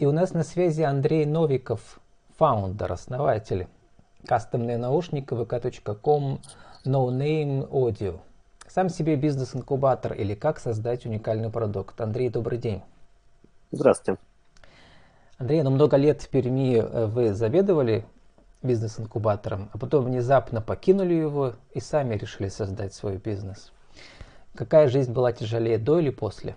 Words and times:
И 0.00 0.06
у 0.06 0.12
нас 0.12 0.32
на 0.32 0.44
связи 0.44 0.80
Андрей 0.80 1.26
Новиков, 1.26 2.00
фаундер, 2.38 2.90
основатель 2.90 3.68
кастомные 4.26 4.78
наушники 4.78 5.34
vk.com 5.34 6.40
No 6.86 7.10
Name 7.10 7.68
Audio. 7.68 8.18
Сам 8.66 8.88
себе 8.88 9.16
бизнес-инкубатор 9.16 10.14
или 10.14 10.34
как 10.34 10.58
создать 10.58 11.04
уникальный 11.04 11.50
продукт. 11.50 12.00
Андрей, 12.00 12.30
добрый 12.30 12.56
день. 12.56 12.80
Здравствуйте. 13.72 14.18
Андрей, 15.36 15.62
ну 15.62 15.68
много 15.68 15.98
лет 15.98 16.22
в 16.22 16.30
Перми 16.30 16.76
э, 16.76 17.04
вы 17.04 17.34
заведовали 17.34 18.06
бизнес-инкубатором, 18.62 19.68
а 19.74 19.76
потом 19.76 20.06
внезапно 20.06 20.62
покинули 20.62 21.12
его 21.12 21.56
и 21.74 21.80
сами 21.80 22.14
решили 22.14 22.48
создать 22.48 22.94
свой 22.94 23.18
бизнес. 23.18 23.70
Какая 24.54 24.88
жизнь 24.88 25.12
была 25.12 25.32
тяжелее, 25.32 25.76
до 25.76 25.98
или 25.98 26.08
после? 26.08 26.56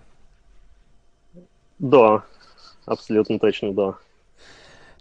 До, 1.78 2.22
абсолютно 2.86 3.38
точно 3.38 3.72
до. 3.72 3.96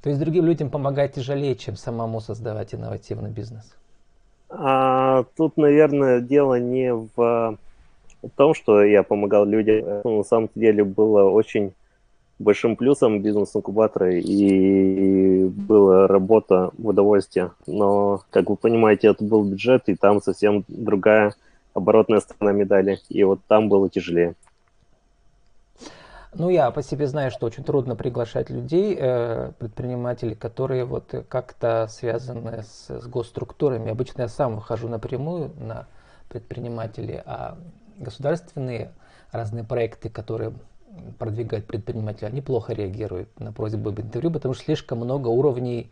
То 0.02 0.10
есть 0.10 0.20
другим 0.20 0.46
людям 0.46 0.70
помогать 0.70 1.14
тяжелее, 1.14 1.56
чем 1.56 1.78
самому 1.78 2.20
создавать 2.20 2.74
инновативный 2.76 3.30
бизнес? 3.30 3.74
А, 4.50 5.24
тут, 5.38 5.58
наверное, 5.58 6.20
дело 6.20 6.60
не 6.60 6.94
в 6.94 7.58
том, 8.36 8.54
что 8.54 8.84
я 8.84 9.04
помогал 9.04 9.46
людям. 9.46 10.02
На 10.04 10.24
самом 10.24 10.50
деле 10.56 10.84
было 10.84 11.24
очень 11.24 11.74
большим 12.40 12.76
плюсом 12.76 13.22
бизнес-инкубатора 13.22 14.20
и 14.20 15.46
была 15.46 16.08
работа 16.08 16.72
в 16.78 16.88
удовольствие. 16.88 17.52
Но, 17.66 18.22
как 18.30 18.50
вы 18.50 18.58
понимаете, 18.58 19.08
это 19.08 19.24
был 19.24 19.44
бюджет, 19.44 19.84
и 19.88 19.96
там 19.96 20.22
совсем 20.22 20.66
другая 20.68 21.34
оборотная 21.74 22.20
сторона 22.20 22.52
медали. 22.52 23.00
И 23.10 23.24
вот 23.24 23.40
там 23.48 23.70
было 23.70 23.90
тяжелее. 23.90 24.36
Ну, 26.36 26.50
я 26.50 26.72
по 26.72 26.82
себе 26.82 27.08
знаю, 27.08 27.30
что 27.30 27.46
очень 27.46 27.64
трудно 27.64 27.96
приглашать 27.96 28.50
людей, 28.50 28.98
э, 29.00 29.52
предпринимателей, 29.60 30.34
которые 30.34 30.84
вот 30.84 31.14
как-то 31.30 31.88
связаны 31.90 32.64
с, 32.64 32.90
с 32.90 33.06
госструктурами. 33.06 33.92
Обычно 33.92 34.24
я 34.24 34.28
сам 34.28 34.56
выхожу 34.56 34.88
напрямую 34.88 35.52
на 35.58 35.88
предпринимателей, 36.30 37.22
а 37.26 37.58
государственные 37.98 38.92
разные 39.32 39.64
проекты, 39.64 40.10
которые 40.10 40.54
продвигают 41.20 41.68
предприниматели, 41.68 42.26
они 42.26 42.42
плохо 42.42 42.74
реагируют 42.74 43.40
на 43.40 43.52
просьбу 43.52 43.90
об 43.90 44.00
интервью, 44.00 44.32
потому 44.32 44.54
что 44.56 44.64
слишком 44.64 45.00
много 45.00 45.28
уровней 45.28 45.92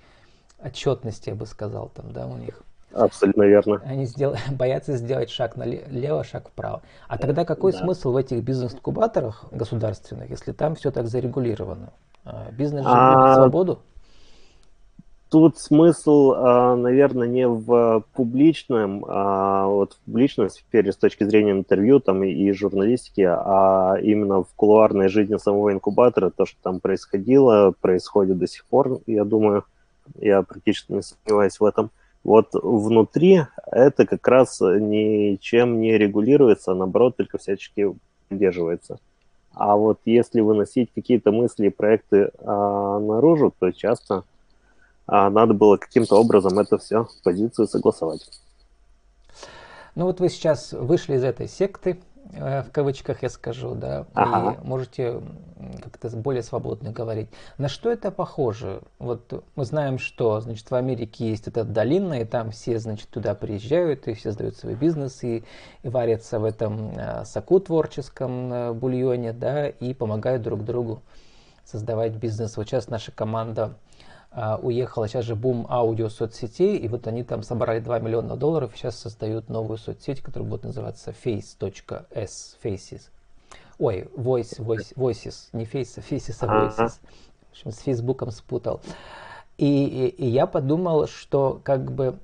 отчетности, 0.59 1.30
я 1.30 1.36
бы 1.36 1.45
сказал, 1.45 1.89
там, 1.89 2.11
да, 2.14 2.28
у 2.28 2.38
них. 2.38 2.64
Абсолютно 2.94 3.44
верно. 3.44 3.81
Они 3.86 4.06
сдел... 4.06 4.36
боятся 4.52 4.97
сделать 4.97 5.30
шаг 5.30 5.56
налево, 5.56 6.23
шаг 6.23 6.50
вправо. 6.50 6.81
А 7.08 7.17
тогда 7.17 7.45
какой 7.45 7.72
да. 7.72 7.80
смысл 7.80 8.11
в 8.11 8.17
этих 8.17 8.44
бизнес-инкубаторах 8.44 9.45
государственных, 9.52 10.30
если 10.30 10.52
там 10.52 10.75
все 10.75 10.92
так 10.92 11.08
зарегулировано? 11.08 11.89
А, 12.25 12.52
бизнес 12.52 12.83
же 12.83 12.89
а... 12.92 13.36
свободу? 13.36 13.80
Тут 15.30 15.58
смысл, 15.58 16.33
а, 16.36 16.75
наверное, 16.75 17.25
не 17.25 17.48
в 17.48 18.03
публичном, 18.14 19.05
а 19.08 19.66
вот 19.66 19.94
в 19.94 20.00
публичной 20.00 20.50
сфере 20.50 20.92
с 20.92 20.98
точки 20.98 21.23
зрения 21.23 21.53
интервью 21.53 22.02
там 22.02 22.22
и 22.26 22.52
журналистики, 22.52 23.22
а 23.22 23.95
именно 24.02 24.44
в 24.44 24.50
кулуарной 24.58 25.08
жизни 25.08 25.38
самого 25.38 25.72
инкубатора, 25.72 26.31
то, 26.31 26.45
что 26.45 26.58
там 26.61 26.81
происходило, 26.81 27.73
происходит 27.80 28.39
до 28.39 28.48
сих 28.48 28.66
пор, 28.66 29.00
я 29.08 29.23
думаю, 29.23 29.64
я 30.20 30.42
практически 30.42 30.92
не 30.92 31.02
сомневаюсь 31.02 31.58
в 31.58 31.64
этом. 31.64 31.92
Вот 32.23 32.50
внутри 32.53 33.44
это 33.72 34.05
как 34.05 34.27
раз 34.27 34.61
ничем 34.61 35.81
не 35.81 35.97
регулируется, 35.97 36.72
а 36.72 36.75
наоборот, 36.75 37.17
только 37.17 37.38
всячески 37.38 37.95
поддерживается. 38.30 39.00
А 39.53 39.75
вот 39.75 40.00
если 40.05 40.39
выносить 40.39 40.92
какие-то 40.94 41.31
мысли 41.31 41.67
и 41.67 41.69
проекты 41.69 42.31
а, 42.39 42.99
наружу, 42.99 43.53
то 43.59 43.72
часто 43.72 44.23
а 45.08 45.30
надо 45.30 45.53
было 45.53 45.75
каким-то 45.75 46.16
образом 46.16 46.58
это 46.58 46.77
все, 46.77 47.05
позицию 47.23 47.67
согласовать. 47.67 48.30
Ну 49.93 50.05
вот 50.05 50.21
вы 50.21 50.30
сейчас 50.30 50.71
вышли 50.71 51.15
из 51.15 51.23
этой 51.26 51.49
секты, 51.49 51.99
э, 52.32 52.64
в 52.64 52.71
кавычках 52.71 53.21
я 53.21 53.30
скажу, 53.30 53.76
да, 53.76 54.05
ага. 54.14 54.53
и 54.53 54.65
можете 54.65 55.21
как-то 55.77 56.09
более 56.17 56.43
свободно 56.43 56.92
говорить. 56.92 57.30
На 57.58 57.67
что 57.67 57.92
это 57.92 58.11
похоже? 58.11 58.82
Вот 58.99 59.43
мы 59.55 59.65
знаем, 59.65 59.98
что, 59.98 60.39
значит, 60.42 60.70
в 60.70 60.76
Америке 60.76 61.30
есть 61.30 61.48
эта 61.48 61.64
долина, 61.64 62.21
и 62.21 62.26
там 62.26 62.52
все, 62.52 62.80
значит, 62.80 63.09
туда 63.09 63.36
приезжают, 63.36 64.08
и 64.08 64.14
все 64.14 64.32
сдают 64.32 64.58
свой 64.58 64.76
бизнес, 64.76 65.23
и, 65.23 65.43
и 65.83 65.89
варятся 65.89 66.39
в 66.39 66.45
этом 66.45 66.92
э, 66.98 67.26
соку 67.26 67.59
творческом 67.59 68.54
э, 68.54 68.73
бульоне, 68.73 69.33
да, 69.33 69.70
и 69.70 69.93
помогают 69.93 70.42
друг 70.42 70.64
другу 70.64 71.02
создавать 71.65 72.14
бизнес. 72.14 72.58
Вот 72.58 72.67
сейчас 72.67 72.89
наша 72.89 73.11
команда 73.11 73.76
а, 74.33 74.58
уехала, 74.61 75.09
сейчас 75.09 75.26
же 75.26 75.36
бум 75.36 75.67
аудио 75.70 76.08
соцсетей, 76.08 76.77
и 76.77 76.88
вот 76.88 77.05
они 77.05 77.23
там 77.23 77.43
собрали 77.43 77.80
2 77.80 77.99
миллиона 77.99 78.38
долларов, 78.38 78.71
сейчас 78.76 78.98
создают 78.98 79.49
новую 79.49 79.77
соцсеть, 79.77 80.21
которая 80.21 80.49
будет 80.49 80.64
называться 80.64 81.11
face.s, 81.11 82.58
faces. 82.64 83.09
Ой, 83.81 84.08
voice, 84.15 84.59
voice, 84.59 84.93
voices, 84.95 85.49
не 85.53 85.65
face, 85.65 85.93
а 85.97 86.02
faces, 86.02 86.37
а 86.42 86.45
voices. 86.45 86.99
В 87.49 87.52
общем, 87.52 87.71
с 87.71 87.80
Фейсбуком 87.80 88.30
спутал. 88.30 88.80
И, 89.58 89.65
и, 89.65 90.08
и 90.08 90.27
я 90.27 90.45
подумал, 90.45 91.08
что 91.08 91.59
как 91.64 91.91
бы 91.91 92.20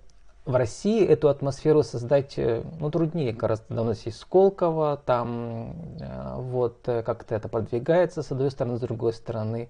в 0.46 0.56
России 0.56 1.03
эту 1.03 1.29
атмосферу 1.29 1.81
создать 1.81 2.38
э, 2.38 2.63
ну, 2.79 2.91
труднее 2.91 3.34
гораздо. 3.34 3.84
Нас 3.84 4.06
есть 4.06 4.19
Сколково, 4.19 5.01
там 5.03 5.73
э, 6.00 6.35
вот 6.35 6.88
э, 6.88 7.01
как-то 7.01 7.34
это 7.34 7.50
продвигается 7.50 8.22
с 8.22 8.31
одной 8.31 8.51
стороны, 8.51 8.78
с 8.78 8.81
другой 8.81 9.13
стороны, 9.13 9.69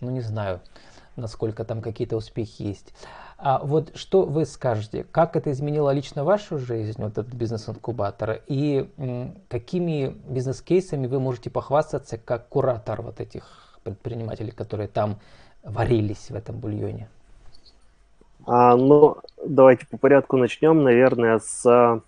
ну 0.00 0.10
не 0.10 0.22
знаю 0.22 0.60
насколько 1.16 1.64
там 1.64 1.82
какие-то 1.82 2.16
успехи 2.16 2.62
есть. 2.62 2.92
А 3.38 3.58
вот 3.58 3.96
что 3.96 4.22
вы 4.22 4.46
скажете, 4.46 5.04
как 5.10 5.36
это 5.36 5.50
изменило 5.50 5.90
лично 5.90 6.24
вашу 6.24 6.58
жизнь, 6.58 7.02
вот 7.02 7.18
этот 7.18 7.34
бизнес-инкубатор, 7.34 8.40
и 8.46 8.88
какими 9.48 10.16
бизнес-кейсами 10.28 11.06
вы 11.06 11.20
можете 11.20 11.50
похвастаться 11.50 12.18
как 12.18 12.48
куратор 12.48 13.02
вот 13.02 13.20
этих 13.20 13.78
предпринимателей, 13.82 14.52
которые 14.52 14.88
там 14.88 15.18
варились 15.62 16.30
в 16.30 16.34
этом 16.34 16.58
бульоне? 16.58 17.08
А, 18.46 18.76
ну, 18.76 19.18
давайте 19.44 19.86
по 19.86 19.96
порядку 19.96 20.36
начнем, 20.36 20.82
наверное, 20.82 21.38
с 21.38 22.00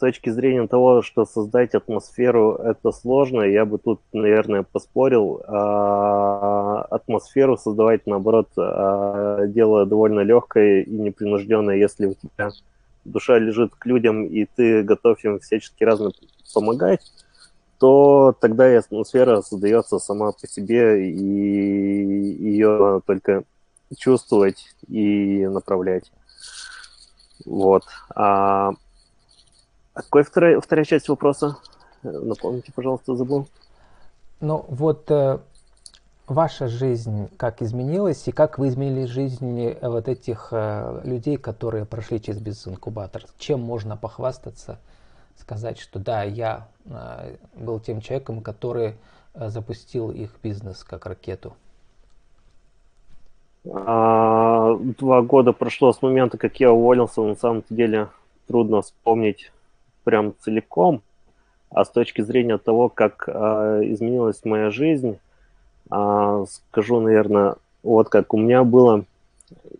точки 0.00 0.30
зрения 0.30 0.66
того, 0.66 1.02
что 1.02 1.24
создать 1.24 1.74
атмосферу 1.74 2.54
это 2.54 2.90
сложно, 2.90 3.42
я 3.42 3.64
бы 3.64 3.78
тут, 3.78 4.00
наверное, 4.12 4.64
поспорил. 4.64 5.42
А, 5.46 6.82
атмосферу 6.90 7.56
создавать, 7.56 8.06
наоборот, 8.06 8.48
а, 8.56 9.46
дело 9.46 9.86
довольно 9.86 10.20
легкое 10.20 10.82
и 10.82 10.90
непринужденное, 10.90 11.76
если 11.76 12.06
у 12.06 12.14
тебя 12.14 12.50
душа 13.04 13.38
лежит 13.38 13.74
к 13.74 13.86
людям, 13.86 14.24
и 14.24 14.46
ты 14.46 14.82
готов 14.82 15.22
им 15.24 15.38
всячески 15.38 15.84
разно 15.84 16.10
помогать, 16.52 17.00
то 17.78 18.34
тогда 18.40 18.70
и 18.70 18.76
атмосфера 18.76 19.42
создается 19.42 19.98
сама 19.98 20.32
по 20.32 20.46
себе, 20.46 21.10
и 21.10 21.22
ее 22.42 23.00
только 23.06 23.44
чувствовать 23.96 24.66
и 24.88 25.46
направлять. 25.46 26.10
Вот. 27.46 27.84
А 28.14 28.72
а 29.94 30.02
какая 30.02 30.24
вторая, 30.24 30.60
вторая 30.60 30.84
часть 30.84 31.08
вопроса? 31.08 31.56
Напомните, 32.02 32.72
пожалуйста, 32.72 33.16
забыл. 33.16 33.48
Ну 34.40 34.64
вот 34.68 35.10
э, 35.10 35.38
ваша 36.26 36.68
жизнь 36.68 37.28
как 37.36 37.60
изменилась 37.60 38.26
и 38.28 38.32
как 38.32 38.58
вы 38.58 38.68
изменили 38.68 39.04
жизнь 39.04 39.76
вот 39.82 40.08
этих 40.08 40.48
э, 40.52 41.00
людей, 41.04 41.36
которые 41.36 41.84
прошли 41.84 42.22
через 42.22 42.40
бизнес-инкубатор? 42.40 43.24
Чем 43.36 43.60
можно 43.60 43.96
похвастаться, 43.96 44.78
сказать, 45.36 45.78
что 45.78 45.98
да, 45.98 46.22
я 46.22 46.68
э, 46.86 47.36
был 47.54 47.80
тем 47.80 48.00
человеком, 48.00 48.40
который 48.40 48.94
э, 49.34 49.48
запустил 49.48 50.10
их 50.10 50.30
бизнес 50.42 50.84
как 50.84 51.04
ракету? 51.06 51.54
А, 53.68 54.74
два 54.76 55.20
года 55.20 55.52
прошло 55.52 55.92
с 55.92 56.00
момента, 56.00 56.38
как 56.38 56.58
я 56.60 56.72
уволился, 56.72 57.20
на 57.20 57.34
самом 57.34 57.64
деле 57.68 58.08
трудно 58.46 58.80
вспомнить 58.82 59.52
прям 60.10 60.34
целиком, 60.40 61.02
а 61.70 61.84
с 61.84 61.88
точки 61.88 62.20
зрения 62.20 62.58
того, 62.58 62.88
как 62.88 63.28
э, 63.28 63.32
изменилась 63.84 64.44
моя 64.44 64.72
жизнь, 64.72 65.20
э, 65.92 66.44
скажу, 66.48 66.98
наверное, 67.00 67.54
вот 67.84 68.08
как 68.08 68.34
у 68.34 68.36
меня 68.36 68.64
было 68.64 69.04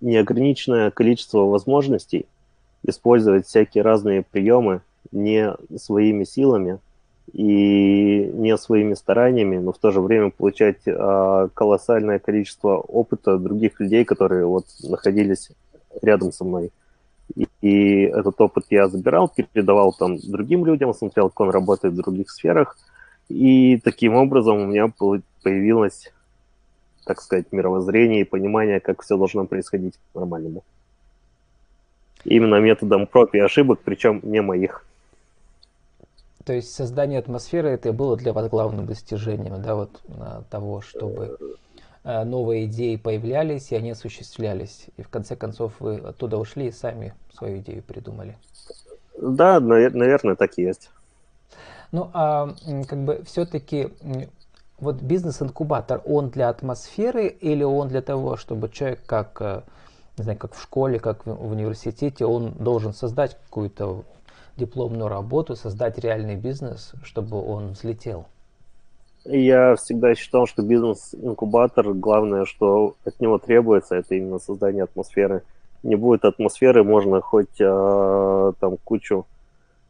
неограниченное 0.00 0.92
количество 0.92 1.40
возможностей 1.40 2.26
использовать 2.84 3.48
всякие 3.48 3.82
разные 3.82 4.22
приемы 4.22 4.82
не 5.10 5.52
своими 5.76 6.22
силами 6.22 6.78
и 7.32 8.30
не 8.32 8.56
своими 8.56 8.94
стараниями, 8.94 9.58
но 9.58 9.72
в 9.72 9.78
то 9.78 9.90
же 9.90 10.00
время 10.00 10.30
получать 10.30 10.86
э, 10.86 11.48
колоссальное 11.54 12.20
количество 12.20 12.76
опыта 12.76 13.36
других 13.36 13.80
людей, 13.80 14.04
которые 14.04 14.46
вот 14.46 14.66
находились 14.84 15.50
рядом 16.02 16.30
со 16.30 16.44
мной. 16.44 16.70
И, 17.60 18.02
этот 18.02 18.40
опыт 18.40 18.66
я 18.70 18.88
забирал, 18.88 19.28
передавал 19.28 19.92
там 19.92 20.18
другим 20.18 20.64
людям, 20.64 20.94
смотрел, 20.94 21.28
как 21.28 21.40
он 21.40 21.50
работает 21.50 21.94
в 21.94 21.96
других 21.98 22.30
сферах. 22.30 22.78
И 23.28 23.78
таким 23.78 24.14
образом 24.14 24.58
у 24.58 24.66
меня 24.66 24.92
появилась 25.42 26.10
так 27.04 27.20
сказать, 27.20 27.46
мировоззрения 27.50 28.20
и 28.20 28.24
понимания, 28.24 28.78
как 28.78 29.02
все 29.02 29.16
должно 29.16 29.44
происходить 29.46 29.94
по-нормальному. 30.12 30.62
Именно 32.24 32.60
методом 32.60 33.06
проб 33.06 33.34
и 33.34 33.40
ошибок, 33.40 33.80
причем 33.82 34.20
не 34.22 34.40
моих. 34.42 34.84
То 36.44 36.52
есть 36.52 36.72
создание 36.72 37.18
атмосферы 37.18 37.70
это 37.70 37.92
было 37.92 38.16
для 38.16 38.32
вас 38.32 38.48
главным 38.48 38.86
достижением, 38.86 39.60
да, 39.62 39.74
вот 39.74 40.00
того, 40.50 40.82
чтобы 40.82 41.36
новые 42.02 42.66
идеи 42.66 42.96
появлялись 42.96 43.72
и 43.72 43.76
они 43.76 43.90
осуществлялись. 43.90 44.86
И 44.96 45.02
в 45.02 45.08
конце 45.08 45.36
концов 45.36 45.74
вы 45.80 45.96
оттуда 45.96 46.38
ушли 46.38 46.68
и 46.68 46.72
сами 46.72 47.14
свою 47.34 47.58
идею 47.58 47.82
придумали. 47.82 48.38
Да, 49.20 49.60
наверное, 49.60 50.36
так 50.36 50.56
и 50.56 50.62
есть. 50.62 50.90
Ну, 51.92 52.10
а 52.14 52.54
как 52.88 53.04
бы 53.04 53.22
все-таки 53.24 53.90
вот 54.80 55.02
бизнес-инкубатор, 55.02 56.00
он 56.06 56.30
для 56.30 56.48
атмосферы 56.48 57.26
или 57.26 57.62
он 57.62 57.88
для 57.88 58.00
того, 58.00 58.36
чтобы 58.36 58.70
человек 58.70 59.00
как, 59.04 59.36
э, 59.40 59.62
не 60.16 60.24
знаю, 60.24 60.38
как 60.38 60.54
в 60.54 60.62
школе, 60.62 60.98
как 60.98 61.26
в 61.26 61.52
университете, 61.52 62.24
он 62.24 62.52
должен 62.52 62.94
создать 62.94 63.36
какую-то 63.44 64.04
дипломную 64.56 65.08
работу, 65.08 65.56
создать 65.56 65.98
реальный 65.98 66.36
бизнес, 66.36 66.92
чтобы 67.02 67.42
он 67.42 67.72
взлетел? 67.72 68.26
Я 69.24 69.76
всегда 69.76 70.14
считал, 70.14 70.46
что 70.46 70.62
бизнес-инкубатор, 70.62 71.92
главное, 71.92 72.46
что 72.46 72.96
от 73.04 73.20
него 73.20 73.38
требуется, 73.38 73.96
это 73.96 74.14
именно 74.14 74.38
создание 74.38 74.84
атмосферы. 74.84 75.42
Не 75.82 75.96
будет 75.96 76.24
атмосферы, 76.24 76.84
можно 76.84 77.20
хоть 77.20 77.60
э, 77.60 78.52
там 78.60 78.76
кучу 78.82 79.26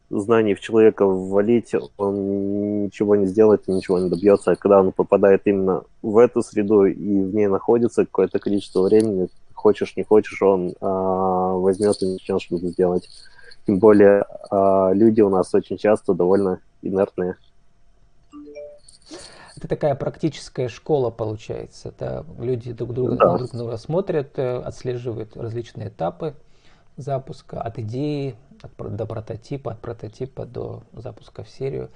знаний 0.09 0.53
в 0.53 0.59
человека 0.59 1.05
ввалить, 1.05 1.73
он 1.97 2.83
ничего 2.83 3.15
не 3.15 3.25
сделает 3.27 3.67
ничего 3.67 3.99
не 3.99 4.09
добьется. 4.09 4.51
А 4.51 4.55
когда 4.55 4.81
он 4.81 4.91
попадает 4.91 5.43
именно 5.45 5.83
в 6.01 6.17
эту 6.17 6.41
среду 6.41 6.85
и 6.85 6.93
в 6.93 7.33
ней 7.33 7.47
находится 7.47 8.05
какое-то 8.05 8.39
количество 8.39 8.83
времени, 8.83 9.29
хочешь, 9.53 9.95
не 9.95 10.03
хочешь, 10.03 10.41
он 10.41 10.73
а, 10.81 11.53
возьмет 11.53 12.01
и 12.01 12.13
начнет 12.13 12.41
что-то 12.41 12.67
сделать. 12.67 13.07
Тем 13.65 13.79
более 13.79 14.25
а, 14.49 14.91
люди 14.91 15.21
у 15.21 15.29
нас 15.29 15.53
очень 15.53 15.77
часто 15.77 16.13
довольно 16.13 16.59
инертные. 16.81 17.37
Это 19.61 19.67
такая 19.67 19.93
практическая 19.93 20.69
школа 20.69 21.11
получается. 21.11 21.93
Да? 21.99 22.25
Люди 22.39 22.73
друг 22.73 22.93
друга, 22.93 23.15
да. 23.15 23.37
друг 23.37 23.51
друга 23.51 23.77
смотрят, 23.77 24.39
э, 24.39 24.57
отслеживают 24.57 25.37
различные 25.37 25.89
этапы 25.89 26.33
запуска 26.97 27.61
от 27.61 27.77
идеи 27.77 28.35
от, 28.63 28.95
до 28.95 29.05
прототипа, 29.05 29.73
от 29.73 29.79
прототипа 29.79 30.47
до 30.47 30.81
запуска 30.93 31.43
в 31.43 31.49
серию. 31.49 31.91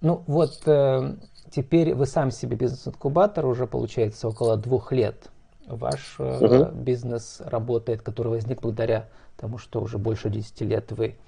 Ну 0.00 0.22
вот 0.26 0.62
э, 0.64 1.16
теперь 1.50 1.94
вы 1.94 2.06
сам 2.06 2.30
себе 2.30 2.56
бизнес-инкубатор 2.56 3.44
уже 3.44 3.66
получается 3.66 4.28
около 4.28 4.56
двух 4.56 4.90
лет. 4.90 5.28
Ваш 5.66 6.16
э, 6.18 6.64
угу. 6.64 6.74
бизнес 6.74 7.42
работает, 7.44 8.00
который 8.00 8.28
возник 8.28 8.62
благодаря 8.62 9.06
тому, 9.36 9.58
что 9.58 9.82
уже 9.82 9.98
больше 9.98 10.30
10 10.30 10.62
лет 10.62 10.92
вы 10.92 11.18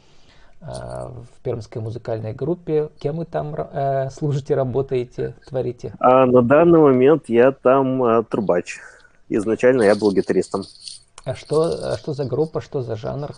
в 0.62 1.42
пермской 1.42 1.82
музыкальной 1.82 2.32
группе. 2.32 2.88
Кем 3.00 3.16
вы 3.16 3.24
там 3.24 3.54
э, 3.54 4.10
служите, 4.10 4.54
работаете, 4.54 5.34
творите? 5.46 5.94
А 5.98 6.24
на 6.26 6.42
данный 6.42 6.78
момент 6.78 7.24
я 7.28 7.50
там 7.50 8.02
э, 8.04 8.22
трубач. 8.24 8.78
Изначально 9.28 9.82
я 9.82 9.96
был 9.96 10.12
гитаристом. 10.12 10.62
А 11.24 11.34
что, 11.34 11.92
а 11.92 11.96
что 11.96 12.12
за 12.12 12.24
группа, 12.24 12.60
что 12.60 12.82
за 12.82 12.96
жанр? 12.96 13.32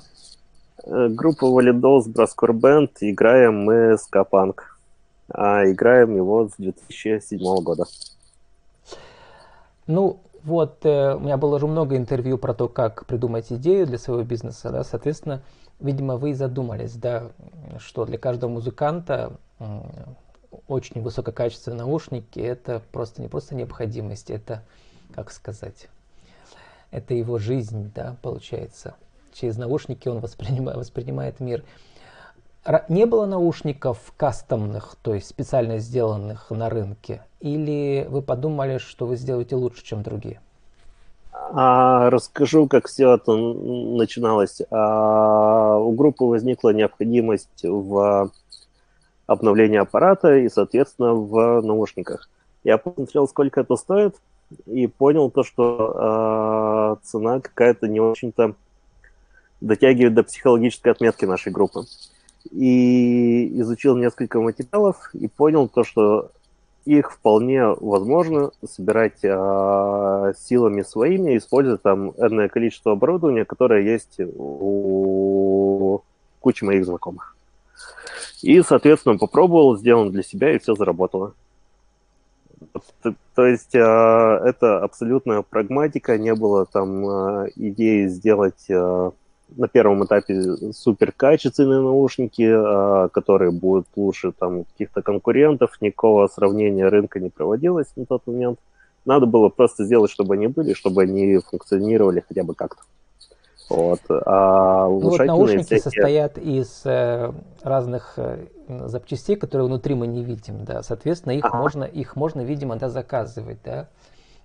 Э, 0.85 1.09
группа 1.09 1.47
Validos 1.47 2.03
Brascore 2.07 2.53
Band. 2.53 2.91
Играем 3.01 3.65
мы 3.65 3.97
скапанк. 3.97 4.79
А 5.29 5.65
играем 5.65 6.15
его 6.15 6.49
с 6.49 6.53
2007 6.59 7.39
года. 7.63 7.85
Ну, 9.87 10.19
вот, 10.43 10.85
э, 10.85 11.15
у 11.15 11.21
меня 11.21 11.39
было 11.39 11.57
уже 11.57 11.67
много 11.67 11.97
интервью 11.97 12.37
про 12.37 12.53
то, 12.53 12.69
как 12.69 13.07
придумать 13.07 13.51
идею 13.51 13.87
для 13.87 13.99
своего 13.99 14.23
бизнеса, 14.25 14.71
да, 14.71 14.85
соответственно, 14.85 15.41
видимо, 15.81 16.17
вы 16.17 16.35
задумались, 16.35 16.95
да, 16.95 17.31
что 17.79 18.05
для 18.05 18.19
каждого 18.19 18.51
музыканта 18.51 19.37
очень 20.69 21.03
высококачественные 21.03 21.79
наушники 21.79 22.41
это 22.41 22.81
просто 22.93 23.23
не 23.23 23.29
просто 23.29 23.55
необходимость, 23.55 24.31
это, 24.31 24.63
как 25.15 25.31
сказать, 25.31 25.89
это 26.91 27.15
его 27.15 27.39
жизнь, 27.39 27.91
да, 27.95 28.17
получается. 28.23 28.95
Через 29.33 29.57
наушники 29.57 30.09
он 30.09 30.21
воспринимает, 30.21 30.79
воспринимает 30.79 31.41
мир. 31.41 31.65
Не 32.89 33.05
было 33.05 33.27
наушников 33.27 34.15
кастомных, 34.17 34.97
то 35.03 35.13
есть 35.13 35.29
специально 35.29 35.79
сделанных 35.79 36.51
на 36.51 36.71
рынке? 36.71 37.23
Или 37.41 38.07
вы 38.09 38.23
подумали, 38.23 38.79
что 38.79 39.07
вы 39.07 39.17
сделаете 39.17 39.57
лучше, 39.57 39.85
чем 39.85 40.03
другие? 40.03 40.41
А, 41.53 42.11
расскажу, 42.11 42.67
как 42.67 42.89
все 42.89 43.15
это 43.15 43.33
начиналось. 43.35 44.63
А, 44.71 45.77
у 45.79 45.93
группы 45.93 46.25
возникла 46.25 46.71
необходимость 46.71 47.63
в 47.63 48.31
обновлении 49.27 49.79
аппарата 49.79 50.37
и, 50.37 50.49
соответственно, 50.49 51.15
в 51.15 51.61
наушниках. 51.63 52.29
Я 52.63 52.79
посмотрел, 52.79 53.29
сколько 53.29 53.61
это 53.61 53.77
стоит, 53.77 54.17
и 54.67 54.87
понял 54.87 55.31
то, 55.31 55.43
что 55.43 56.99
э, 57.01 57.07
цена 57.07 57.41
какая-то 57.41 57.89
не 57.89 58.01
очень-то 58.01 58.55
дотягивает 59.61 60.15
до 60.15 60.23
психологической 60.23 60.93
отметки 60.93 61.25
нашей 61.25 61.53
группы. 61.53 61.85
И 62.51 63.61
изучил 63.61 63.97
несколько 63.97 64.41
материалов 64.41 65.11
и 65.15 65.29
понял 65.29 65.69
то, 65.69 65.85
что 65.85 66.31
их 66.85 67.13
вполне 67.13 67.67
возможно 67.67 68.51
собирать 68.67 69.25
э, 69.25 70.33
силами 70.39 70.83
своими, 70.83 71.37
используя 71.37 71.79
там 71.79 72.11
энное 72.19 72.49
количество 72.49 72.93
оборудования, 72.93 73.45
которое 73.45 73.83
есть 73.83 74.21
у 74.21 76.03
кучи 76.41 76.65
моих 76.65 76.85
знакомых. 76.85 77.37
И, 78.43 78.61
соответственно, 78.61 79.17
попробовал, 79.17 79.79
сделал 79.79 80.11
для 80.11 80.23
себя, 80.23 80.55
и 80.55 80.59
все 80.59 80.75
заработало. 80.75 81.33
То, 83.03 83.15
то 83.35 83.47
есть 83.47 83.75
э, 83.75 83.79
это 83.79 84.83
абсолютная 84.83 85.43
прагматика, 85.43 86.19
не 86.19 86.35
было 86.35 86.67
там 86.67 87.09
э, 87.09 87.51
идеи 87.57 88.07
сделать 88.07 88.69
э, 88.69 89.11
на 89.57 89.69
первом 89.69 90.05
этапе 90.05 90.73
супер 90.73 91.13
качественные 91.13 91.81
наушники, 91.81 92.43
э, 92.43 93.09
которые 93.11 93.51
будут 93.51 93.87
лучше 93.97 94.33
там 94.33 94.65
каких-то 94.65 95.03
конкурентов, 95.03 95.81
никакого 95.81 96.27
сравнения 96.29 96.89
рынка 96.89 97.21
не 97.21 97.31
проводилось 97.31 97.89
на 97.97 98.07
тот 98.07 98.27
момент. 98.27 98.59
Надо 99.05 99.27
было 99.27 99.49
просто 99.49 99.85
сделать, 99.85 100.11
чтобы 100.11 100.35
они 100.35 100.47
были, 100.47 100.73
чтобы 100.73 101.03
они 101.03 101.39
функционировали 101.39 102.25
хотя 102.27 102.43
бы 102.43 102.55
как-то. 102.55 102.83
Вот. 103.69 104.01
А 104.09 104.87
ну, 104.89 105.01
вот 105.01 105.21
наушники 105.21 105.65
всякие... 105.65 105.81
состоят 105.81 106.39
из 106.39 106.83
э, 106.85 107.33
разных 107.63 108.15
э, 108.17 108.47
запчастей, 108.87 109.37
которые 109.37 109.67
внутри 109.67 109.95
мы 109.95 110.07
не 110.07 110.23
видим, 110.23 110.65
да. 110.65 110.83
Соответственно, 110.83 111.33
их 111.33 111.45
ага. 111.45 111.59
можно, 111.59 111.85
их 111.85 112.17
можно, 112.17 112.43
видимо, 112.43 112.77
да, 112.77 112.89
заказывать, 112.89 113.59
да, 113.65 113.89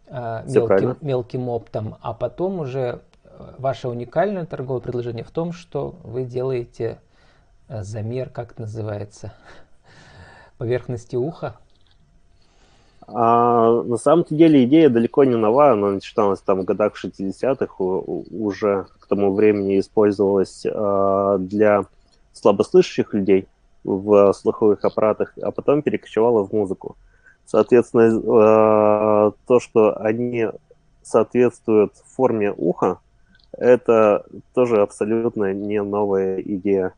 э, 0.08 0.44
мелким, 0.50 0.98
мелким 1.02 1.50
оптом. 1.50 1.96
А 2.02 2.14
потом 2.14 2.60
уже 2.60 3.02
ваше 3.58 3.88
уникальное 3.88 4.46
торговое 4.46 4.82
предложение 4.82 5.24
в 5.24 5.32
том, 5.32 5.52
что 5.52 5.96
вы 6.04 6.24
делаете 6.24 7.00
э, 7.68 7.84
замер, 7.84 8.30
как 8.30 8.52
это 8.52 8.62
называется, 8.62 9.34
поверхности 10.58 11.16
уха. 11.16 11.56
А, 13.08 13.82
на 13.84 13.98
самом 13.98 14.26
деле 14.30 14.64
идея 14.66 14.90
далеко 14.90 15.24
не 15.24 15.36
нова, 15.36 15.72
она 15.72 15.92
начиналась 15.92 16.42
там 16.42 16.62
в 16.62 16.66
годах 16.66 16.94
60-х, 17.04 17.76
уже 17.80 18.86
к 19.00 19.08
тому 19.08 19.34
времени 19.34 19.80
использовалась 19.80 20.66
а, 20.66 21.38
для 21.40 21.86
слабослышащих 22.34 23.14
людей 23.14 23.48
в 23.84 24.34
слуховых 24.34 24.84
аппаратах, 24.86 25.34
а 25.42 25.52
потом 25.52 25.82
перекочевала 25.82 26.46
в 26.46 26.54
музыку. 26.54 26.98
Соответственно, 27.46 28.22
а, 28.28 29.32
то, 29.48 29.60
что 29.60 29.98
они 29.98 30.48
соответствуют 31.02 31.94
форме 32.06 32.54
уха, 32.56 33.00
это 33.58 34.26
тоже 34.54 34.82
абсолютно 34.82 35.54
не 35.54 35.82
новая 35.82 36.40
идея. 36.42 36.94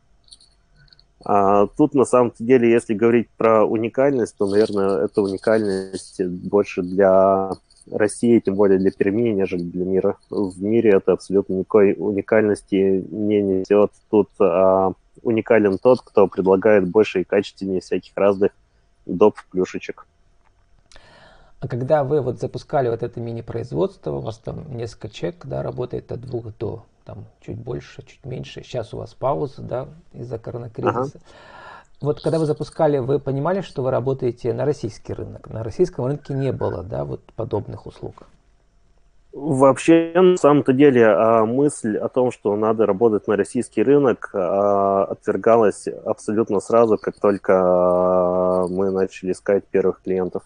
А 1.24 1.66
тут 1.66 1.94
на 1.94 2.04
самом 2.04 2.32
деле, 2.38 2.70
если 2.70 2.94
говорить 2.94 3.28
про 3.36 3.64
уникальность, 3.64 4.36
то, 4.36 4.46
наверное, 4.46 5.04
это 5.04 5.22
уникальность 5.22 6.24
больше 6.24 6.82
для 6.82 7.52
России, 7.90 8.40
тем 8.40 8.54
более 8.54 8.78
для 8.78 8.90
Перми, 8.90 9.30
нежели 9.30 9.62
для 9.62 9.84
мира. 9.84 10.16
В 10.30 10.62
мире 10.62 10.90
это 10.96 11.12
абсолютно 11.12 11.54
никакой 11.54 11.94
уникальности 11.96 13.04
не 13.10 13.40
несет. 13.40 13.92
Тут 14.10 14.28
а, 14.40 14.92
уникален 15.22 15.78
тот, 15.78 16.00
кто 16.02 16.26
предлагает 16.26 16.88
больше 16.88 17.20
и 17.20 17.24
качественнее 17.24 17.80
всяких 17.80 18.12
разных 18.16 18.52
доп. 19.06 19.36
плюшечек. 19.50 20.06
А 21.62 21.68
когда 21.68 22.02
вы 22.02 22.20
вот 22.20 22.40
запускали 22.40 22.88
вот 22.88 23.04
это 23.04 23.20
мини-производство, 23.20 24.10
у 24.10 24.18
вас 24.18 24.38
там 24.38 24.76
несколько 24.76 25.08
человек, 25.08 25.46
да, 25.46 25.62
работает 25.62 26.10
от 26.10 26.20
двух 26.20 26.46
до 26.58 26.82
там 27.04 27.26
чуть 27.40 27.56
больше, 27.56 28.02
чуть 28.04 28.24
меньше. 28.26 28.64
Сейчас 28.64 28.92
у 28.92 28.96
вас 28.96 29.14
пауза, 29.14 29.62
да, 29.62 29.88
из-за 30.12 30.40
коронакризиса. 30.40 31.18
Ага. 31.18 31.24
Вот 32.00 32.20
когда 32.20 32.40
вы 32.40 32.46
запускали, 32.46 32.98
вы 32.98 33.20
понимали, 33.20 33.60
что 33.60 33.82
вы 33.84 33.92
работаете 33.92 34.52
на 34.52 34.64
российский 34.64 35.12
рынок? 35.12 35.48
На 35.50 35.62
российском 35.62 36.04
рынке 36.06 36.34
не 36.34 36.50
было, 36.50 36.82
да, 36.82 37.04
вот 37.04 37.22
подобных 37.36 37.86
услуг? 37.86 38.26
Вообще, 39.32 40.12
на 40.16 40.36
самом-то 40.36 40.72
деле, 40.72 41.06
а, 41.06 41.46
мысль 41.46 41.96
о 41.96 42.08
том, 42.08 42.32
что 42.32 42.56
надо 42.56 42.86
работать 42.86 43.28
на 43.28 43.36
российский 43.36 43.84
рынок, 43.84 44.30
а, 44.34 45.04
отвергалась 45.04 45.86
абсолютно 45.86 46.58
сразу, 46.58 46.98
как 46.98 47.20
только 47.20 47.52
а, 47.54 48.66
мы 48.66 48.90
начали 48.90 49.30
искать 49.30 49.64
первых 49.68 50.02
клиентов. 50.02 50.42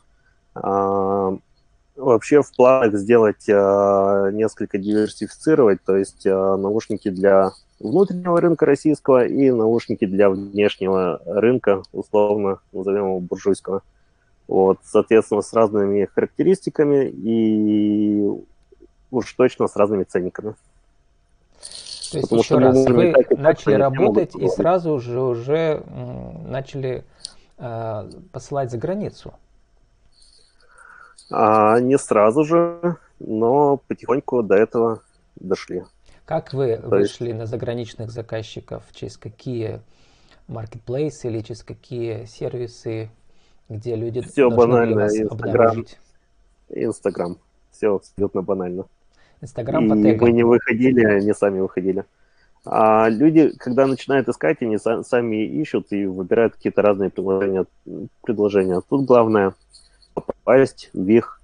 Вообще 1.96 2.42
в 2.42 2.54
планах 2.54 2.94
сделать 2.96 3.48
несколько 3.48 4.78
диверсифицировать, 4.78 5.82
то 5.84 5.96
есть 5.96 6.24
наушники 6.26 7.08
для 7.08 7.52
внутреннего 7.80 8.40
рынка 8.40 8.66
российского 8.66 9.26
и 9.26 9.50
наушники 9.50 10.06
для 10.06 10.30
внешнего 10.30 11.20
рынка, 11.24 11.82
условно 11.92 12.58
назовем 12.72 13.06
его 13.06 13.20
буржуйского. 13.20 13.82
Вот, 14.48 14.78
соответственно, 14.84 15.42
с 15.42 15.52
разными 15.52 16.04
характеристиками 16.04 17.08
и 17.08 18.26
уж 19.10 19.32
точно 19.32 19.66
с 19.66 19.76
разными 19.76 20.04
ценниками. 20.04 20.54
То 22.12 22.18
есть, 22.18 22.28
Потому 22.28 22.42
еще 22.42 22.58
раз, 22.58 22.86
вы 22.86 23.14
начали 23.30 23.74
работать 23.74 24.36
и 24.36 24.48
сразу 24.48 25.00
же 25.00 25.20
уже 25.20 25.82
начали 26.46 27.04
э, 27.58 28.10
посылать 28.32 28.70
за 28.70 28.78
границу? 28.78 29.34
А, 31.30 31.80
не 31.80 31.98
сразу 31.98 32.44
же, 32.44 32.96
но 33.18 33.78
потихоньку 33.88 34.42
до 34.42 34.54
этого 34.54 35.02
дошли. 35.36 35.84
Как 36.24 36.52
вы 36.52 36.76
То 36.76 36.88
вышли 36.88 37.28
есть... 37.28 37.38
на 37.38 37.46
заграничных 37.46 38.10
заказчиков? 38.10 38.84
Через 38.92 39.16
какие 39.16 39.80
маркетплейсы 40.48 41.28
или 41.28 41.40
через 41.40 41.62
какие 41.62 42.24
сервисы, 42.24 43.10
где 43.68 43.96
люди 43.96 44.20
Все 44.22 44.50
банально, 44.50 45.02
вас 45.02 45.16
Инстаграм. 45.16 45.84
Инстаграм. 46.68 47.38
Все 47.70 47.94
абсолютно 47.94 48.42
банально. 48.42 48.86
Инстаграм 49.40 49.88
по 49.88 49.96
тегам. 49.96 50.18
мы 50.20 50.32
не 50.32 50.44
выходили, 50.44 51.04
они 51.04 51.32
сами 51.32 51.60
выходили. 51.60 52.04
А 52.64 53.08
люди, 53.08 53.52
когда 53.58 53.86
начинают 53.86 54.28
искать, 54.28 54.60
они 54.60 54.78
сами 54.78 55.44
ищут 55.44 55.92
и 55.92 56.06
выбирают 56.06 56.54
какие-то 56.54 56.82
разные 56.82 57.10
предложения. 57.10 57.66
предложения. 58.22 58.82
Тут 58.88 59.04
главное 59.04 59.54
попасть 60.20 60.90
в 60.92 61.06
их, 61.08 61.40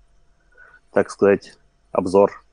так 0.93 1.11
сказать, 1.11 1.57
обзор. 1.91 2.45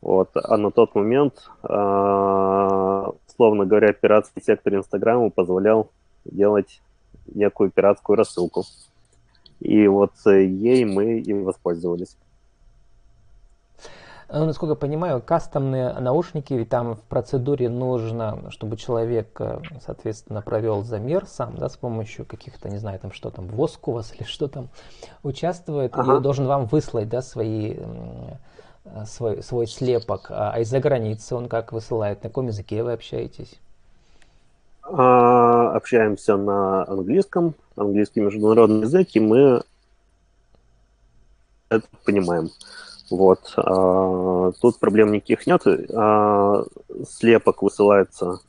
Вот. 0.00 0.30
А 0.34 0.56
на 0.56 0.70
тот 0.70 0.94
момент, 0.94 1.50
а, 1.62 3.12
словно 3.34 3.66
говоря, 3.66 3.92
пиратский 3.92 4.42
сектор 4.42 4.74
Инстаграма 4.74 5.30
позволял 5.30 5.90
делать 6.24 6.80
некую 7.26 7.70
пиратскую 7.70 8.16
рассылку. 8.16 8.64
И 9.60 9.86
вот 9.88 10.12
ей 10.24 10.84
мы 10.84 11.18
и 11.18 11.32
воспользовались. 11.32 12.16
Ну, 14.28 14.44
насколько 14.44 14.72
я 14.72 14.76
понимаю, 14.76 15.22
кастомные 15.24 15.92
наушники, 16.00 16.52
ведь 16.52 16.68
там 16.68 16.96
в 16.96 17.00
процедуре 17.02 17.68
нужно, 17.68 18.50
чтобы 18.50 18.76
человек, 18.76 19.28
э, 19.38 19.60
соответственно, 19.84 20.42
провел 20.42 20.82
замер 20.82 21.26
сам, 21.26 21.54
да, 21.56 21.68
с 21.68 21.76
помощью 21.76 22.24
каких-то, 22.24 22.68
не 22.68 22.78
знаю, 22.78 22.98
там 22.98 23.12
что 23.12 23.30
там, 23.30 23.46
воск 23.46 23.86
у 23.86 23.92
вас 23.92 24.12
или 24.18 24.24
что 24.24 24.48
там, 24.48 24.68
участвует, 25.22 25.92
ага. 25.94 26.16
и 26.16 26.20
должен 26.20 26.46
вам 26.46 26.66
выслать, 26.66 27.08
да, 27.08 27.22
свои, 27.22 27.76
э, 27.76 29.04
свой, 29.06 29.44
свой 29.44 29.68
слепок. 29.68 30.26
А, 30.30 30.50
а 30.54 30.60
из-за 30.60 30.80
границы 30.80 31.36
он 31.36 31.48
как 31.48 31.72
высылает? 31.72 32.24
На 32.24 32.28
каком 32.28 32.48
языке 32.48 32.82
вы 32.82 32.94
общаетесь? 32.94 33.60
А, 34.82 35.72
общаемся 35.76 36.36
на 36.36 36.84
английском, 36.84 37.54
английский 37.76 38.22
международный 38.22 38.80
язык, 38.80 39.08
и 39.14 39.20
мы 39.20 39.62
это 41.68 41.86
понимаем. 42.04 42.50
Вот. 43.10 43.54
А, 43.56 44.52
тут 44.60 44.78
проблем 44.78 45.12
никаких 45.12 45.46
нет. 45.46 45.62
А, 45.94 46.64
слепок 47.08 47.62
высылается 47.62 48.40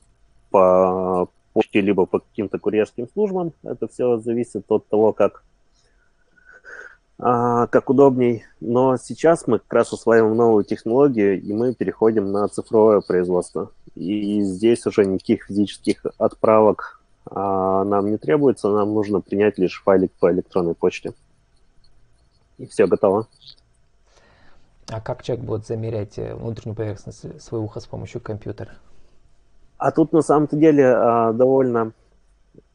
по 0.50 1.30
почте 1.54 1.82
либо 1.82 2.06
по 2.06 2.20
каким-то 2.20 2.58
курьерским 2.60 3.08
службам. 3.14 3.54
Это 3.64 3.88
все 3.88 4.18
зависит 4.18 4.66
от 4.70 4.88
того, 4.88 5.14
как, 5.14 5.44
а, 7.20 7.68
как 7.68 7.90
удобней. 7.90 8.46
Но 8.60 8.98
сейчас 8.98 9.48
мы 9.48 9.60
как 9.60 9.74
раз 9.74 9.94
осваиваем 9.94 10.36
новую 10.36 10.64
технологию, 10.64 11.42
и 11.42 11.54
мы 11.54 11.74
переходим 11.74 12.32
на 12.32 12.48
цифровое 12.48 13.02
производство. 13.02 13.72
И 13.96 14.42
здесь 14.42 14.86
уже 14.86 15.06
никаких 15.06 15.46
физических 15.46 16.06
отправок 16.18 17.02
нам 17.30 18.10
не 18.10 18.18
требуется, 18.18 18.70
нам 18.70 18.94
нужно 18.94 19.20
принять 19.20 19.58
лишь 19.58 19.84
файлик 19.84 20.14
по 20.14 20.32
электронной 20.32 20.76
почте. 20.76 21.12
И 22.58 22.68
все 22.68 22.88
готово. 22.88 23.28
А 24.90 25.02
как 25.02 25.24
человек 25.24 25.46
будет 25.46 25.68
замерять 25.68 26.18
э, 26.18 26.34
внутреннюю 26.34 26.76
поверхность 26.76 27.42
своего 27.42 27.66
уха 27.66 27.80
с 27.80 27.86
помощью 27.86 28.22
компьютера? 28.22 28.72
А 29.78 29.92
тут 29.92 30.14
на 30.14 30.22
самом-то 30.22 30.56
деле 30.56 30.86
а, 30.88 31.34
довольно 31.34 31.92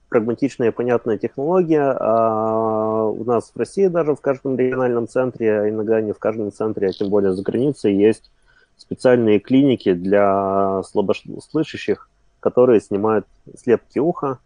прагматичная 0.08 0.68
и 0.68 0.72
понятная 0.72 1.16
технология. 1.16 1.96
А, 1.98 3.06
у 3.06 3.24
нас 3.24 3.50
в 3.54 3.58
России 3.58 3.86
даже 3.86 4.14
в 4.14 4.20
каждом 4.20 4.56
региональном 4.56 5.08
центре, 5.08 5.60
а 5.60 5.68
иногда 5.68 6.00
не 6.00 6.12
в 6.12 6.18
каждом 6.18 6.52
центре, 6.52 6.88
а 6.88 6.92
тем 6.92 7.08
более 7.08 7.32
за 7.32 7.42
границей, 7.42 7.96
есть 7.96 8.30
специальные 8.76 9.40
клиники 9.40 9.94
для 9.94 10.82
слабослышащих, 10.84 12.08
которые 12.40 12.80
снимают 12.80 13.26
слепки 13.56 13.98
уха 13.98 14.38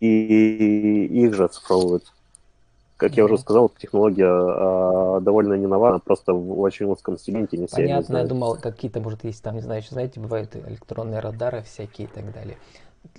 и, 0.00 1.06
их 1.10 1.34
же 1.34 1.44
оцифровывают. 1.44 2.12
Как 2.98 3.16
я 3.16 3.24
уже 3.24 3.38
сказал, 3.38 3.68
технология 3.68 4.26
а, 4.28 5.20
довольно 5.20 5.54
не 5.54 5.68
нова, 5.68 6.00
просто 6.04 6.34
в 6.34 6.58
очень 6.58 6.86
узком 6.86 7.16
сегменте 7.16 7.56
не 7.56 7.68
все 7.68 7.76
Понятно, 7.76 8.18
я 8.18 8.26
думал, 8.26 8.56
какие-то, 8.56 9.00
может, 9.00 9.22
есть 9.22 9.40
там, 9.40 9.54
не 9.54 9.60
знаю, 9.60 9.82
еще, 9.82 9.90
знаете, 9.90 10.18
бывают 10.18 10.56
электронные 10.56 11.20
радары 11.20 11.62
всякие 11.62 12.08
и 12.08 12.10
так 12.10 12.32
далее. 12.32 12.56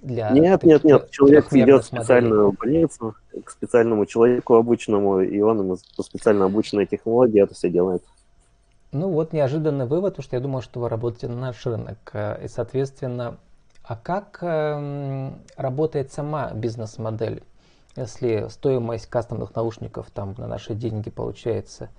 Для 0.01 0.31
нет, 0.31 0.63
нет, 0.63 0.83
нет, 0.83 1.09
человек 1.12 1.51
идет 1.53 1.83
в 1.83 1.88
специальную 1.88 2.51
больницу, 2.51 3.15
к 3.41 3.50
специальному 3.50 4.05
человеку 4.05 4.55
обычному, 4.55 5.21
и 5.21 5.39
он 5.39 5.59
ему 5.59 5.77
по 5.95 6.03
специально 6.03 6.43
обученной 6.43 6.86
технологии 6.86 7.41
это 7.41 7.53
все 7.53 7.69
делает. 7.69 8.03
Ну 8.91 9.09
вот 9.09 9.31
неожиданный 9.31 9.86
вывод, 9.86 10.13
потому 10.13 10.24
что 10.24 10.36
я 10.36 10.41
думал, 10.41 10.62
что 10.62 10.81
вы 10.81 10.89
работаете 10.89 11.29
на 11.29 11.39
наш 11.39 11.65
рынок. 11.65 11.98
Э, 12.12 12.43
и, 12.43 12.50
соответственно, 12.50 13.38
а 13.83 13.95
как 13.95 14.39
э, 14.41 15.31
работает 15.55 16.12
сама 16.12 16.51
бизнес-модель? 16.53 17.43
Если 17.96 18.48
стоимость 18.50 19.08
кастомных 19.08 19.55
наушников 19.55 20.10
там 20.12 20.36
на 20.38 20.48
наши 20.48 20.75
деньги 20.75 21.10
получается 21.10 21.89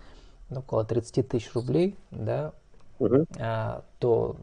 ну, 0.48 0.60
около 0.60 0.84
30 0.84 1.28
тысяч 1.28 1.52
рублей, 1.54 1.96
да, 2.10 2.52
угу. 2.98 3.26
а, 3.38 3.82
то 3.98 4.36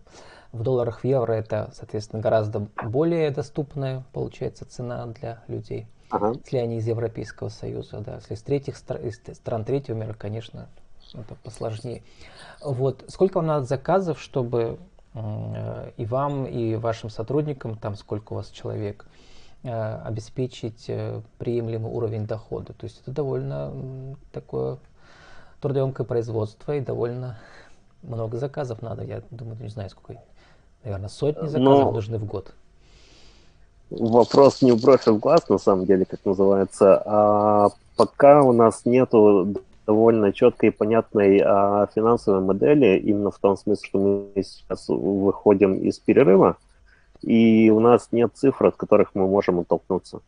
в 0.51 0.63
долларах, 0.63 1.01
в 1.01 1.03
евро 1.03 1.33
это, 1.33 1.71
соответственно, 1.73 2.21
гораздо 2.21 2.67
более 2.83 3.31
доступная 3.31 4.03
получается 4.13 4.65
цена 4.65 5.05
для 5.07 5.43
людей, 5.47 5.87
ага. 6.09 6.33
если 6.43 6.57
они 6.57 6.77
из 6.77 6.87
Европейского 6.87 7.49
Союза, 7.49 7.99
да, 7.99 8.15
если 8.15 8.35
из 8.35 8.41
третьих 8.41 8.75
из 8.75 9.37
стран 9.37 9.65
третьего 9.65 9.95
мира, 9.95 10.13
конечно, 10.13 10.67
это 11.13 11.35
посложнее. 11.43 12.03
Вот 12.63 13.05
сколько 13.07 13.37
вам 13.37 13.47
надо 13.47 13.65
заказов, 13.65 14.19
чтобы 14.19 14.79
э, 15.13 15.91
и 15.97 16.05
вам, 16.05 16.45
и 16.45 16.75
вашим 16.75 17.09
сотрудникам, 17.09 17.77
там 17.77 17.95
сколько 17.95 18.33
у 18.33 18.35
вас 18.37 18.49
человек, 18.49 19.05
обеспечить 19.69 20.85
э, 20.87 21.21
приемлемый 21.37 21.91
уровень 21.91 22.25
дохода. 22.25 22.73
То 22.73 22.85
есть 22.85 23.01
это 23.01 23.11
довольно 23.11 23.73
такое 24.31 24.77
трудоемкое 25.61 26.05
производство 26.05 26.75
и 26.75 26.79
довольно 26.79 27.37
много 28.03 28.37
заказов 28.37 28.81
надо. 28.81 29.03
Я 29.03 29.21
думаю, 29.31 29.57
не 29.59 29.69
знаю, 29.69 29.89
сколько, 29.89 30.21
наверное, 30.83 31.09
сотни 31.09 31.47
заказов 31.47 31.85
Но... 31.85 31.91
нужны 31.91 32.17
в 32.17 32.25
год. 32.25 32.53
Вопрос 33.89 34.61
не 34.61 34.73
бровь, 34.73 35.07
а 35.07 35.13
в 35.13 35.19
глаз, 35.19 35.47
на 35.47 35.57
самом 35.57 35.85
деле, 35.85 36.05
как 36.05 36.19
называется. 36.25 37.01
А 37.05 37.69
пока 37.95 38.43
у 38.43 38.51
нас 38.51 38.85
нету 38.85 39.55
довольно 39.85 40.33
четкой 40.33 40.69
и 40.69 40.71
понятной 40.73 41.39
а, 41.39 41.87
финансовой 41.95 42.41
модели, 42.41 42.97
именно 42.99 43.31
в 43.31 43.39
том 43.39 43.55
смысле, 43.55 43.87
что 43.87 43.99
мы 43.99 44.43
сейчас 44.43 44.89
выходим 44.89 45.75
из 45.75 45.97
перерыва, 45.99 46.57
и 47.21 47.69
у 47.69 47.79
нас 47.79 48.09
нет 48.11 48.31
цифр, 48.33 48.67
от 48.67 48.75
которых 48.75 49.11
мы 49.13 49.27
можем 49.27 49.59
оттолкнуться. 49.59 50.21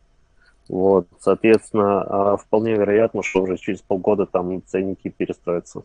Вот, 0.68 1.08
соответственно, 1.18 2.02
а, 2.02 2.36
вполне 2.36 2.74
вероятно, 2.74 3.22
что 3.22 3.42
уже 3.42 3.56
через 3.56 3.80
полгода 3.80 4.26
там 4.26 4.62
ценники 4.66 5.08
перестроятся. 5.08 5.82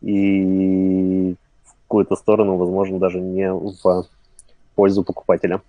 И 0.00 1.34
в 1.64 1.74
какую-то 1.82 2.14
сторону, 2.14 2.56
возможно, 2.56 3.00
даже 3.00 3.20
не 3.20 3.52
в 3.52 4.06
пользу 4.76 5.02
покупателя. 5.02 5.60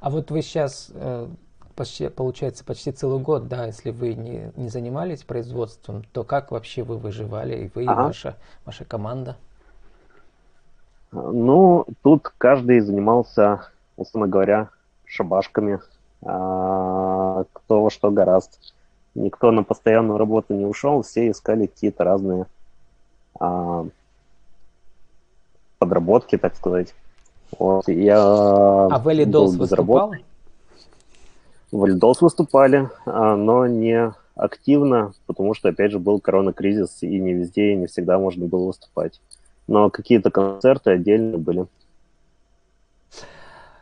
А 0.00 0.10
вот 0.10 0.32
вы 0.32 0.42
сейчас, 0.42 0.90
э, 0.92 1.28
почти, 1.76 2.08
получается, 2.08 2.64
почти 2.64 2.90
целый 2.90 3.20
год, 3.20 3.46
да, 3.46 3.66
если 3.66 3.90
вы 3.90 4.14
не, 4.14 4.50
не 4.56 4.68
занимались 4.68 5.22
производством, 5.22 6.02
то 6.12 6.24
как 6.24 6.50
вообще 6.50 6.82
вы 6.82 6.96
выживали, 6.96 7.64
и 7.64 7.70
вы, 7.72 7.84
ага. 7.84 8.02
и 8.02 8.04
ваша, 8.06 8.36
ваша 8.64 8.84
команда? 8.84 9.36
Ну, 11.12 11.86
тут 12.02 12.32
каждый 12.38 12.80
занимался, 12.80 13.68
условно 13.96 14.28
говоря, 14.28 14.68
шабашками. 15.04 15.80
а, 16.22 17.44
кто 17.52 17.82
во 17.82 17.90
что 17.90 18.10
гораст. 18.10 18.74
Никто 19.14 19.50
на 19.50 19.64
постоянную 19.64 20.18
работу 20.18 20.54
не 20.54 20.64
ушел, 20.64 21.02
все 21.02 21.30
искали 21.30 21.66
какие-то 21.66 22.04
разные 22.04 22.46
а, 23.38 23.86
подработки, 25.78 26.38
так 26.38 26.54
сказать. 26.56 26.94
Вот, 27.58 27.88
я 27.88 28.20
а 28.20 29.02
Valley 29.04 29.24
Dolls 29.24 29.56
выступал? 29.56 30.14
Valley 31.72 32.14
выступали, 32.20 32.88
а, 33.06 33.34
но 33.34 33.66
не 33.66 34.12
активно, 34.36 35.12
потому 35.26 35.54
что, 35.54 35.70
опять 35.70 35.90
же, 35.90 35.98
был 35.98 36.20
коронакризис, 36.20 37.02
и 37.02 37.18
не 37.18 37.34
везде, 37.34 37.72
и 37.72 37.76
не 37.76 37.86
всегда 37.86 38.18
можно 38.18 38.46
было 38.46 38.66
выступать. 38.66 39.20
Но 39.70 39.88
какие-то 39.88 40.32
концерты 40.32 40.90
отдельно 40.90 41.38
были. 41.38 41.64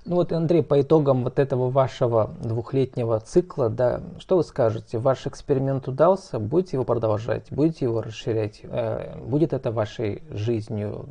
Ну 0.05 0.17
вот, 0.17 0.33
Андрей, 0.33 0.63
по 0.63 0.83
итогам 0.83 1.25
вот 1.25 1.39
этого 1.39 1.71
вашего 1.71 2.31
двухлетнего 2.43 3.19
цикла, 3.21 3.71
да, 3.71 4.03
что 4.19 4.37
вы 4.37 4.45
скажете? 4.45 4.99
Ваш 4.99 5.27
эксперимент 5.27 5.89
удался? 5.89 6.39
Будете 6.39 6.77
его 6.77 6.85
продолжать? 6.85 7.47
Будете 7.51 7.87
его 7.87 8.03
расширять? 8.03 8.61
Э, 8.65 9.19
будет 9.19 9.55
это 9.55 9.73
вашей 9.73 10.23
жизнью? 10.31 11.07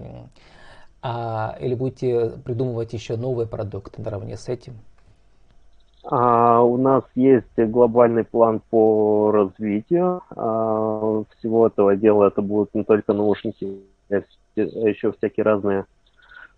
А, 1.01 1.57
или 1.59 1.73
будете 1.73 2.33
придумывать 2.45 2.93
еще 2.93 3.17
новые 3.17 3.47
продукты 3.47 3.99
наравне 4.03 4.37
с 4.37 4.47
этим? 4.47 4.73
А, 6.03 6.61
у 6.61 6.77
нас 6.77 7.03
есть 7.15 7.57
глобальный 7.57 8.25
план 8.25 8.61
по 8.69 9.31
развитию 9.31 10.21
а, 10.35 11.23
всего 11.37 11.65
этого 11.65 11.95
дела. 11.95 12.27
Это 12.27 12.43
будут 12.43 12.75
не 12.75 12.83
только 12.83 13.13
наушники, 13.13 13.79
еще 14.55 15.11
всякие 15.13 15.43
разные 15.43 15.85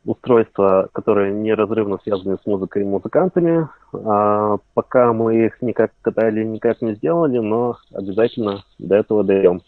устройства, 0.05 0.89
которые 0.93 1.33
неразрывно 1.33 1.99
связаны 2.03 2.37
с 2.41 2.45
музыкой 2.45 2.83
и 2.83 2.85
музыкантами. 2.85 3.67
А, 3.93 4.57
пока 4.73 5.13
мы 5.13 5.45
их 5.45 5.61
никак 5.61 5.91
катали, 6.01 6.43
никак 6.43 6.81
не 6.81 6.95
сделали, 6.95 7.39
но 7.39 7.77
обязательно 7.93 8.63
до 8.77 8.95
этого 8.95 9.23
дойдем. 9.23 9.61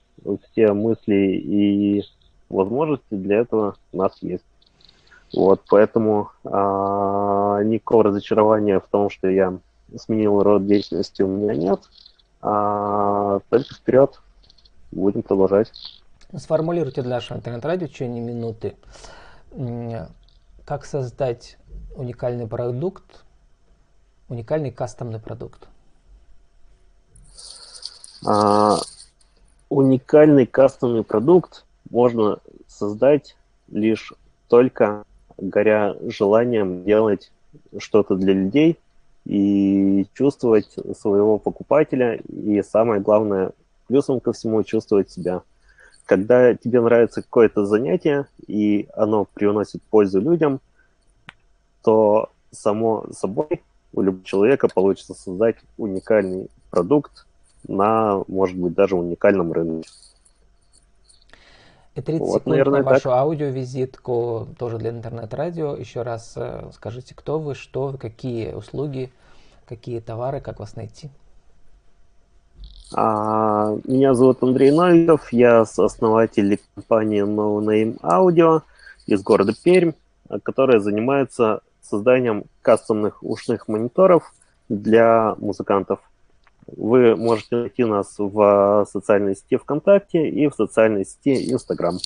Все 0.52 0.74
мысли 0.74 1.42
и 1.44 2.04
возможности 2.50 3.14
для 3.16 3.40
этого 3.40 3.76
у 3.92 3.98
нас 3.98 4.18
есть. 4.22 4.46
Вот, 5.34 5.62
поэтому 5.70 6.32
а, 6.44 7.62
никакого 7.64 8.06
разочарования 8.06 8.80
в 8.80 8.88
том, 8.90 9.10
что 9.10 9.30
я 9.30 9.58
сменил 9.96 10.42
род 10.42 10.66
деятельности, 10.66 11.22
у 11.22 11.28
меня 11.28 11.56
нет. 11.56 11.80
А, 12.42 13.40
только 13.50 13.74
вперед, 13.74 14.20
будем 14.92 15.24
продолжать. 15.24 15.72
Сформулируйте 16.38 17.02
для 17.02 17.16
нашего 17.16 17.38
интернет-радио 17.38 17.88
в 17.88 17.90
течение 17.92 18.24
минуты 18.24 18.76
как 20.64 20.86
создать 20.86 21.58
уникальный 21.96 22.48
продукт, 22.48 23.26
уникальный 24.30 24.72
кастомный 24.72 25.20
продукт? 25.20 25.68
А, 28.26 28.78
уникальный 29.68 30.46
кастомный 30.46 31.04
продукт 31.04 31.66
можно 31.90 32.40
создать 32.68 33.36
лишь 33.70 34.14
только 34.48 35.04
горя 35.38 35.98
желанием 36.08 36.86
делать 36.86 37.32
что-то 37.78 38.16
для 38.16 38.34
людей 38.34 38.80
и 39.26 40.08
чувствовать 40.14 40.78
своего 40.98 41.38
покупателя, 41.38 42.16
и 42.16 42.62
самое 42.62 43.02
главное, 43.02 43.52
плюсом 43.88 44.22
ко 44.22 44.32
всему, 44.32 44.64
чувствовать 44.64 45.12
себя 45.12 45.42
когда 46.12 46.54
тебе 46.56 46.82
нравится 46.82 47.22
какое-то 47.22 47.66
занятие, 47.66 48.28
и 48.46 48.90
оно 48.96 49.24
приносит 49.34 49.82
пользу 49.84 50.20
людям, 50.20 50.60
то 51.84 52.32
само 52.52 53.06
собой 53.14 53.62
у 53.94 54.02
любого 54.02 54.26
человека 54.26 54.68
получится 54.68 55.14
создать 55.14 55.56
уникальный 55.78 56.50
продукт 56.70 57.26
на, 57.66 58.26
может 58.28 58.58
быть, 58.58 58.74
даже 58.74 58.98
уникальном 58.98 59.54
рынке. 59.54 59.90
И 61.96 62.02
30 62.02 62.20
вот, 62.20 62.28
секунд 62.28 62.46
наверное, 62.48 62.84
на 62.84 62.90
вашу 62.90 63.04
так. 63.04 63.14
аудиовизитку, 63.14 64.50
тоже 64.60 64.80
для 64.80 64.90
интернет-радио. 64.90 65.78
Еще 65.78 66.02
раз 66.02 66.34
э, 66.36 66.72
скажите, 66.74 67.16
кто 67.16 67.40
вы, 67.40 67.56
что 67.56 67.88
вы, 67.88 67.98
какие 67.98 68.52
услуги, 68.52 69.14
какие 69.66 70.02
товары, 70.02 70.42
как 70.42 70.60
вас 70.60 70.76
найти. 70.76 71.10
А, 72.94 73.78
меня 73.86 74.14
зовут 74.14 74.44
Андрей 74.44 74.72
Новиков, 74.72 75.32
я 75.32 75.62
основатель 75.62 76.60
компании 76.76 77.24
No 77.24 77.60
Name 77.62 77.98
Audio 78.02 78.64
из 79.06 79.24
города 79.24 79.54
Пермь, 79.64 79.94
которая 80.44 80.80
занимается 80.80 81.62
созданием 81.82 82.44
кастомных 82.62 83.24
ушных 83.24 83.70
мониторов 83.70 84.34
для 84.68 85.36
музыкантов. 85.38 86.00
Вы 86.68 87.16
можете 87.16 87.56
найти 87.56 87.86
нас 87.86 88.16
в 88.18 88.86
социальной 88.92 89.36
сети 89.36 89.58
ВКонтакте 89.58 90.30
и 90.30 90.48
в 90.48 90.56
социальной 90.56 91.06
сети 91.06 91.52
Инстаграм. 91.52 91.98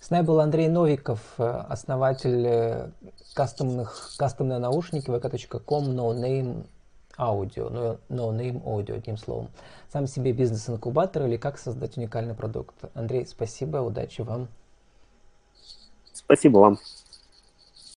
С 0.00 0.10
нами 0.10 0.26
был 0.26 0.40
Андрей 0.40 0.68
Новиков, 0.68 1.20
основатель 1.38 2.44
э, 2.44 2.90
кастомных, 3.34 4.10
кастомные 4.18 4.58
наушники 4.58 5.08
vk.com 5.08 5.84
No 5.84 6.12
Name 6.12 6.64
аудио, 7.20 7.68
no 8.08 8.32
name 8.32 8.62
audio, 8.64 8.96
одним 8.96 9.16
словом. 9.16 9.48
Сам 9.92 10.06
себе 10.06 10.32
бизнес-инкубатор 10.32 11.26
или 11.26 11.36
как 11.36 11.58
создать 11.58 11.96
уникальный 11.96 12.34
продукт. 12.34 12.74
Андрей, 12.94 13.26
спасибо, 13.26 13.78
удачи 13.78 14.22
вам. 14.22 14.48
Спасибо 16.12 16.58
вам. 16.58 16.78